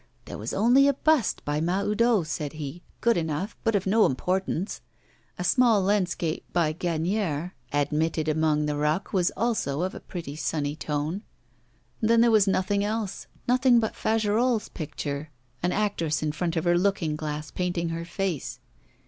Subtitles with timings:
[0.25, 4.81] There was only a bust by Mahoudeau, said he, good enough, but of no importance.
[5.37, 10.75] A small landscape by Gagnière, admitted among the ruck, was also of a pretty sunny
[10.75, 11.21] tone.
[12.01, 15.29] Then there was nothing else, nothing but Fagerolles' picture
[15.61, 18.59] an actress in front of her looking glass painting her face.